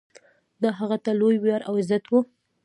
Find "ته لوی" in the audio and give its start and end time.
1.03-1.35